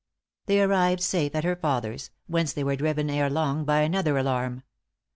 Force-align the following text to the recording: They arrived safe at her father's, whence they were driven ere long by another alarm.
They 0.47 0.59
arrived 0.63 1.03
safe 1.03 1.35
at 1.35 1.43
her 1.43 1.55
father's, 1.55 2.09
whence 2.25 2.53
they 2.53 2.63
were 2.63 2.75
driven 2.75 3.07
ere 3.07 3.29
long 3.29 3.65
by 3.65 3.81
another 3.81 4.17
alarm. 4.17 4.63